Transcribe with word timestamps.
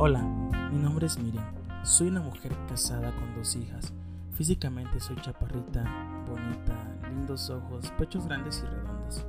Hola, 0.00 0.22
mi 0.70 0.78
nombre 0.78 1.08
es 1.08 1.18
Miriam. 1.18 1.44
Soy 1.82 2.06
una 2.06 2.20
mujer 2.20 2.52
casada 2.68 3.12
con 3.16 3.34
dos 3.34 3.56
hijas. 3.56 3.92
Físicamente 4.30 5.00
soy 5.00 5.16
chaparrita, 5.16 5.82
bonita, 6.24 6.76
lindos 7.10 7.50
ojos, 7.50 7.90
pechos 7.98 8.24
grandes 8.26 8.62
y 8.64 8.68
redondos. 8.68 9.26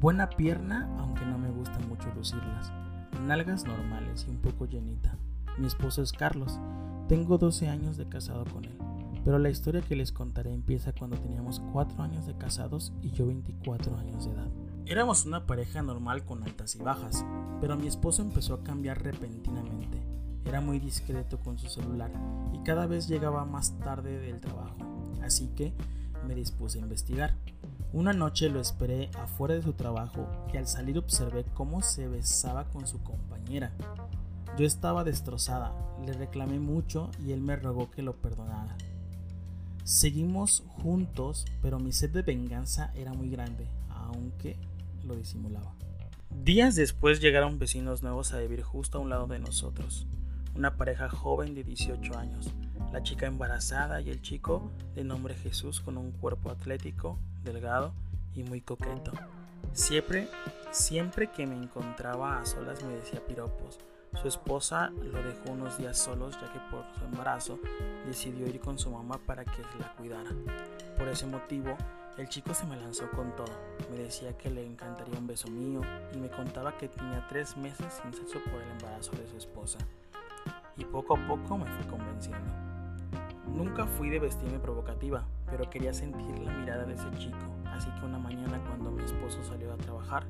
Buena 0.00 0.28
pierna, 0.30 0.92
aunque 0.98 1.24
no 1.24 1.38
me 1.38 1.48
gusta 1.48 1.78
mucho 1.88 2.12
lucirlas. 2.16 2.72
Nalgas 3.24 3.66
normales 3.66 4.26
y 4.26 4.32
un 4.32 4.38
poco 4.38 4.66
llenita. 4.66 5.16
Mi 5.58 5.68
esposo 5.68 6.02
es 6.02 6.10
Carlos. 6.10 6.58
Tengo 7.06 7.38
12 7.38 7.68
años 7.68 7.96
de 7.96 8.08
casado 8.08 8.44
con 8.46 8.64
él. 8.64 8.76
Pero 9.24 9.38
la 9.38 9.50
historia 9.50 9.80
que 9.80 9.94
les 9.94 10.10
contaré 10.10 10.52
empieza 10.52 10.92
cuando 10.92 11.18
teníamos 11.18 11.60
4 11.72 12.02
años 12.02 12.26
de 12.26 12.36
casados 12.36 12.92
y 13.00 13.12
yo 13.12 13.28
24 13.28 13.96
años 13.96 14.24
de 14.24 14.32
edad. 14.32 14.50
Éramos 14.86 15.24
una 15.24 15.46
pareja 15.46 15.82
normal 15.82 16.24
con 16.24 16.42
altas 16.42 16.74
y 16.74 16.78
bajas, 16.80 17.24
pero 17.64 17.78
mi 17.78 17.86
esposo 17.86 18.20
empezó 18.20 18.52
a 18.52 18.62
cambiar 18.62 19.02
repentinamente. 19.02 19.96
Era 20.44 20.60
muy 20.60 20.78
discreto 20.78 21.38
con 21.38 21.56
su 21.56 21.70
celular 21.70 22.10
y 22.52 22.58
cada 22.58 22.86
vez 22.86 23.08
llegaba 23.08 23.46
más 23.46 23.78
tarde 23.78 24.18
del 24.18 24.38
trabajo, 24.38 24.76
así 25.22 25.48
que 25.56 25.72
me 26.28 26.34
dispuse 26.34 26.78
a 26.78 26.82
investigar. 26.82 27.34
Una 27.94 28.12
noche 28.12 28.50
lo 28.50 28.60
esperé 28.60 29.08
afuera 29.18 29.54
de 29.54 29.62
su 29.62 29.72
trabajo 29.72 30.28
y 30.52 30.58
al 30.58 30.66
salir 30.66 30.98
observé 30.98 31.46
cómo 31.54 31.80
se 31.80 32.06
besaba 32.06 32.64
con 32.64 32.86
su 32.86 33.02
compañera. 33.02 33.72
Yo 34.58 34.66
estaba 34.66 35.02
destrozada, 35.02 35.72
le 36.04 36.12
reclamé 36.12 36.60
mucho 36.60 37.08
y 37.24 37.32
él 37.32 37.40
me 37.40 37.56
rogó 37.56 37.90
que 37.90 38.02
lo 38.02 38.14
perdonara. 38.16 38.76
Seguimos 39.84 40.64
juntos, 40.82 41.46
pero 41.62 41.78
mi 41.78 41.92
sed 41.92 42.10
de 42.10 42.20
venganza 42.20 42.92
era 42.94 43.14
muy 43.14 43.30
grande, 43.30 43.66
aunque 43.88 44.58
lo 45.02 45.16
disimulaba. 45.16 45.72
Días 46.42 46.74
después 46.74 47.20
llegaron 47.20 47.58
vecinos 47.58 48.02
nuevos 48.02 48.34
a 48.34 48.38
vivir 48.38 48.62
justo 48.62 48.98
a 48.98 49.00
un 49.00 49.08
lado 49.08 49.26
de 49.26 49.38
nosotros, 49.38 50.06
una 50.54 50.76
pareja 50.76 51.08
joven 51.08 51.54
de 51.54 51.62
18 51.64 52.18
años, 52.18 52.52
la 52.92 53.02
chica 53.02 53.26
embarazada 53.26 54.00
y 54.02 54.10
el 54.10 54.20
chico 54.20 54.70
de 54.94 55.04
nombre 55.04 55.34
Jesús 55.36 55.80
con 55.80 55.96
un 55.96 56.10
cuerpo 56.10 56.50
atlético, 56.50 57.18
delgado 57.44 57.94
y 58.34 58.42
muy 58.42 58.60
coqueto. 58.60 59.12
Siempre, 59.72 60.28
siempre 60.70 61.30
que 61.30 61.46
me 61.46 61.56
encontraba 61.56 62.40
a 62.40 62.44
solas 62.44 62.82
me 62.82 62.94
decía 62.94 63.24
piropos. 63.26 63.78
Su 64.20 64.28
esposa 64.28 64.90
lo 64.90 65.22
dejó 65.22 65.52
unos 65.52 65.78
días 65.78 65.98
solos 65.98 66.36
ya 66.40 66.52
que 66.52 66.58
por 66.70 66.84
su 66.98 67.04
embarazo 67.04 67.58
decidió 68.06 68.46
ir 68.46 68.60
con 68.60 68.78
su 68.78 68.90
mamá 68.90 69.18
para 69.24 69.44
que 69.44 69.62
la 69.80 69.92
cuidara. 69.94 70.30
Por 70.98 71.08
ese 71.08 71.26
motivo, 71.26 71.76
el 72.16 72.28
chico 72.28 72.54
se 72.54 72.66
me 72.66 72.76
lanzó 72.76 73.10
con 73.10 73.34
todo. 73.34 73.52
Me 73.90 73.98
decía 73.98 74.36
que 74.38 74.50
le 74.50 74.64
encantaría 74.64 75.18
un 75.18 75.26
beso 75.26 75.48
mío 75.48 75.80
y 76.12 76.18
me 76.18 76.30
contaba 76.30 76.76
que 76.76 76.88
tenía 76.88 77.26
tres 77.28 77.56
meses 77.56 78.00
sin 78.02 78.12
sexo 78.12 78.38
por 78.44 78.62
el 78.62 78.70
embarazo 78.70 79.12
de 79.12 79.26
su 79.26 79.36
esposa. 79.36 79.78
Y 80.76 80.84
poco 80.84 81.16
a 81.16 81.26
poco 81.26 81.58
me 81.58 81.66
fui 81.66 81.84
convenciendo. 81.86 82.52
Nunca 83.48 83.86
fui 83.86 84.10
de 84.10 84.20
vestirme 84.20 84.58
provocativa, 84.58 85.24
pero 85.50 85.68
quería 85.68 85.92
sentir 85.92 86.38
la 86.38 86.52
mirada 86.52 86.84
de 86.84 86.94
ese 86.94 87.10
chico, 87.18 87.36
así 87.66 87.88
que 87.90 88.06
una 88.06 88.18
mañana 88.18 88.60
cuando 88.66 88.90
mi 88.90 89.04
esposo 89.04 89.44
salió 89.44 89.72
a 89.72 89.76
trabajar, 89.76 90.24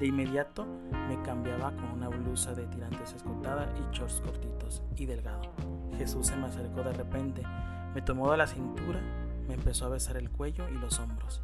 de 0.00 0.06
inmediato 0.06 0.66
me 1.08 1.20
cambiaba 1.22 1.70
con 1.72 1.90
una 1.92 2.08
blusa 2.08 2.54
de 2.54 2.66
tirantes 2.66 3.12
escotada 3.12 3.72
y 3.78 3.94
shorts 3.94 4.20
cortitos 4.20 4.82
y 4.96 5.06
delgado. 5.06 5.42
Jesús 5.96 6.26
se 6.26 6.36
me 6.36 6.46
acercó 6.46 6.82
de 6.82 6.92
repente, 6.92 7.42
me 7.94 8.02
tomó 8.02 8.30
de 8.30 8.38
la 8.38 8.46
cintura 8.46 9.00
me 9.46 9.54
empezó 9.54 9.86
a 9.86 9.90
besar 9.90 10.16
el 10.16 10.30
cuello 10.30 10.68
y 10.68 10.74
los 10.74 10.98
hombros, 10.98 11.40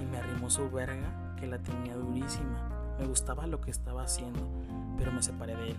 y 0.00 0.04
me 0.06 0.18
arrimó 0.18 0.50
su 0.50 0.70
verga, 0.70 1.34
que 1.38 1.46
la 1.46 1.58
tenía 1.58 1.94
durísima. 1.94 2.96
Me 2.98 3.06
gustaba 3.06 3.46
lo 3.46 3.60
que 3.60 3.70
estaba 3.70 4.02
haciendo, 4.02 4.40
pero 4.98 5.12
me 5.12 5.22
separé 5.22 5.56
de 5.56 5.70
él. 5.70 5.76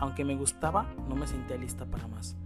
Aunque 0.00 0.24
me 0.24 0.36
gustaba, 0.36 0.86
no 1.08 1.16
me 1.16 1.26
sentía 1.26 1.56
lista 1.56 1.84
para 1.86 2.06
más. 2.08 2.36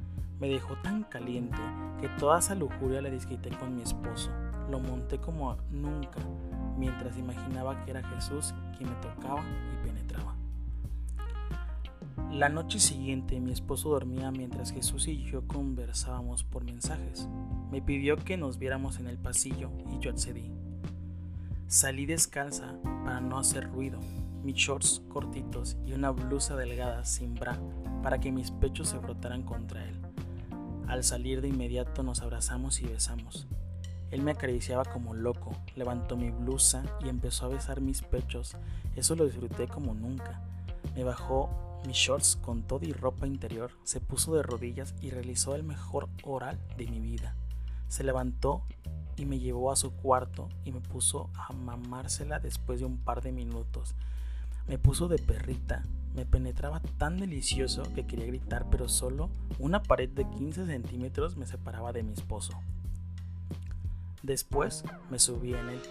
Me 0.40 0.48
dejó 0.48 0.74
tan 0.82 1.04
caliente 1.04 1.58
que 2.00 2.08
toda 2.08 2.38
esa 2.38 2.54
lujuria 2.54 3.02
la 3.02 3.10
disquité 3.10 3.50
con 3.50 3.76
mi 3.76 3.82
esposo. 3.82 4.30
Lo 4.70 4.80
monté 4.80 5.18
como 5.18 5.56
nunca, 5.70 6.20
mientras 6.76 7.16
imaginaba 7.16 7.84
que 7.84 7.90
era 7.92 8.02
Jesús 8.02 8.54
quien 8.76 8.90
me 8.90 8.96
tocaba 8.96 9.42
y 9.42 9.86
penetraba. 9.86 10.34
La 12.32 12.48
noche 12.48 12.80
siguiente 12.80 13.38
mi 13.40 13.52
esposo 13.52 13.90
dormía 13.90 14.30
mientras 14.30 14.72
Jesús 14.72 15.06
y 15.06 15.22
yo 15.22 15.46
conversábamos 15.46 16.44
por 16.44 16.64
mensajes. 16.64 17.28
Me 17.72 17.80
pidió 17.80 18.18
que 18.18 18.36
nos 18.36 18.58
viéramos 18.58 18.98
en 18.98 19.06
el 19.06 19.16
pasillo 19.16 19.70
y 19.90 19.98
yo 19.98 20.10
accedí. 20.10 20.52
Salí 21.68 22.04
descalza 22.04 22.74
para 22.82 23.22
no 23.22 23.38
hacer 23.38 23.66
ruido, 23.70 23.98
mis 24.44 24.56
shorts 24.56 25.00
cortitos 25.08 25.78
y 25.86 25.94
una 25.94 26.10
blusa 26.10 26.54
delgada 26.54 27.06
sin 27.06 27.34
bra 27.34 27.58
para 28.02 28.20
que 28.20 28.30
mis 28.30 28.50
pechos 28.50 28.90
se 28.90 29.00
frotaran 29.00 29.42
contra 29.42 29.88
él. 29.88 29.98
Al 30.86 31.02
salir 31.02 31.40
de 31.40 31.48
inmediato 31.48 32.02
nos 32.02 32.20
abrazamos 32.20 32.78
y 32.82 32.88
besamos. 32.88 33.46
Él 34.10 34.20
me 34.20 34.32
acariciaba 34.32 34.84
como 34.84 35.14
loco, 35.14 35.56
levantó 35.74 36.18
mi 36.18 36.30
blusa 36.30 36.84
y 37.02 37.08
empezó 37.08 37.46
a 37.46 37.54
besar 37.54 37.80
mis 37.80 38.02
pechos. 38.02 38.54
Eso 38.96 39.16
lo 39.16 39.24
disfruté 39.24 39.66
como 39.66 39.94
nunca. 39.94 40.42
Me 40.94 41.04
bajó 41.04 41.48
mis 41.86 41.96
shorts 41.96 42.36
con 42.36 42.64
todo 42.64 42.84
y 42.84 42.92
ropa 42.92 43.26
interior, 43.26 43.70
se 43.82 43.98
puso 43.98 44.34
de 44.34 44.42
rodillas 44.42 44.94
y 45.00 45.08
realizó 45.08 45.54
el 45.54 45.62
mejor 45.62 46.10
oral 46.22 46.60
de 46.76 46.86
mi 46.86 47.00
vida. 47.00 47.34
Se 47.92 48.04
levantó 48.04 48.62
y 49.18 49.26
me 49.26 49.38
llevó 49.38 49.70
a 49.70 49.76
su 49.76 49.92
cuarto 49.92 50.48
y 50.64 50.72
me 50.72 50.80
puso 50.80 51.28
a 51.34 51.52
mamársela 51.52 52.38
después 52.38 52.80
de 52.80 52.86
un 52.86 52.96
par 52.96 53.20
de 53.20 53.32
minutos. 53.32 53.94
Me 54.66 54.78
puso 54.78 55.08
de 55.08 55.18
perrita, 55.18 55.82
me 56.14 56.24
penetraba 56.24 56.80
tan 56.96 57.18
delicioso 57.18 57.82
que 57.94 58.06
quería 58.06 58.24
gritar, 58.24 58.64
pero 58.70 58.88
solo 58.88 59.28
una 59.58 59.82
pared 59.82 60.08
de 60.08 60.24
15 60.24 60.64
centímetros 60.64 61.36
me 61.36 61.44
separaba 61.44 61.92
de 61.92 62.02
mi 62.02 62.14
esposo. 62.14 62.54
Después 64.22 64.84
me 65.10 65.18
subí 65.18 65.52
en 65.52 65.68
él. 65.68 65.82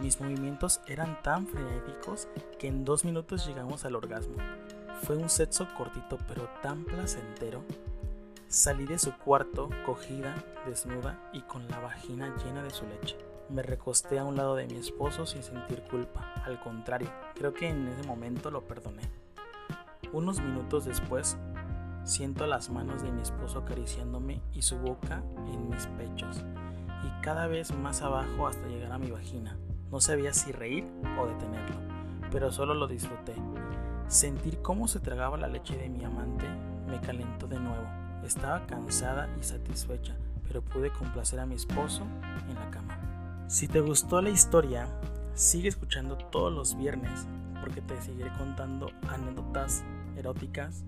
Mis 0.00 0.22
movimientos 0.22 0.80
eran 0.88 1.22
tan 1.22 1.46
frenéticos 1.46 2.26
que 2.58 2.68
en 2.68 2.86
dos 2.86 3.04
minutos 3.04 3.46
llegamos 3.46 3.84
al 3.84 3.96
orgasmo. 3.96 4.36
Fue 5.02 5.18
un 5.18 5.28
sexo 5.28 5.68
cortito 5.76 6.18
pero 6.26 6.48
tan 6.62 6.84
placentero 6.86 7.62
Salí 8.48 8.84
de 8.84 8.98
su 8.98 9.12
cuarto 9.16 9.68
cogida, 9.84 10.34
desnuda 10.66 11.18
y 11.32 11.40
con 11.42 11.66
la 11.68 11.80
vagina 11.80 12.34
llena 12.44 12.62
de 12.62 12.70
su 12.70 12.86
leche. 12.86 13.16
Me 13.48 13.62
recosté 13.62 14.18
a 14.18 14.24
un 14.24 14.36
lado 14.36 14.54
de 14.54 14.66
mi 14.66 14.76
esposo 14.76 15.26
sin 15.26 15.42
sentir 15.42 15.82
culpa. 15.90 16.32
Al 16.44 16.60
contrario, 16.60 17.10
creo 17.34 17.52
que 17.52 17.68
en 17.68 17.88
ese 17.88 18.06
momento 18.06 18.50
lo 18.50 18.62
perdoné. 18.62 19.02
Unos 20.12 20.40
minutos 20.40 20.84
después, 20.84 21.36
siento 22.04 22.46
las 22.46 22.70
manos 22.70 23.02
de 23.02 23.10
mi 23.10 23.22
esposo 23.22 23.60
acariciándome 23.60 24.40
y 24.52 24.62
su 24.62 24.78
boca 24.78 25.22
en 25.52 25.68
mis 25.68 25.86
pechos, 25.88 26.44
y 27.02 27.22
cada 27.22 27.48
vez 27.48 27.74
más 27.74 28.02
abajo 28.02 28.46
hasta 28.46 28.68
llegar 28.68 28.92
a 28.92 28.98
mi 28.98 29.10
vagina. 29.10 29.58
No 29.90 30.00
sabía 30.00 30.32
si 30.32 30.52
reír 30.52 30.84
o 31.18 31.26
detenerlo, 31.26 31.76
pero 32.30 32.52
solo 32.52 32.74
lo 32.74 32.86
disfruté. 32.86 33.34
Sentir 34.06 34.62
cómo 34.62 34.86
se 34.86 35.00
tragaba 35.00 35.36
la 35.36 35.48
leche 35.48 35.76
de 35.76 35.88
mi 35.88 36.04
amante 36.04 36.46
me 36.86 37.00
calentó 37.00 37.46
de 37.48 37.58
nuevo 37.58 38.03
estaba 38.26 38.66
cansada 38.66 39.28
y 39.40 39.42
satisfecha, 39.42 40.14
pero 40.46 40.62
pude 40.62 40.90
complacer 40.90 41.40
a 41.40 41.46
mi 41.46 41.54
esposo 41.54 42.02
en 42.48 42.54
la 42.54 42.70
cama. 42.70 43.44
Si 43.48 43.68
te 43.68 43.80
gustó 43.80 44.22
la 44.22 44.30
historia, 44.30 44.88
sigue 45.34 45.68
escuchando 45.68 46.16
todos 46.16 46.52
los 46.52 46.76
viernes 46.76 47.26
porque 47.60 47.80
te 47.80 48.00
seguiré 48.02 48.30
contando 48.38 48.90
anécdotas 49.08 49.84
eróticas, 50.16 50.84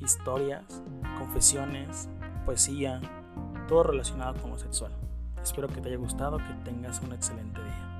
historias, 0.00 0.82
confesiones, 1.18 2.08
poesía, 2.44 3.00
todo 3.68 3.84
relacionado 3.84 4.40
con 4.40 4.50
lo 4.50 4.58
sexual. 4.58 4.92
Espero 5.42 5.68
que 5.68 5.80
te 5.80 5.88
haya 5.88 5.98
gustado, 5.98 6.38
que 6.38 6.52
tengas 6.64 7.00
un 7.00 7.12
excelente 7.12 7.60
día. 7.60 7.99